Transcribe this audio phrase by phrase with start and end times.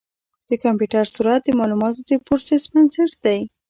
[0.49, 3.39] د کمپیوټر سرعت د معلوماتو د پروسس بنسټ دی.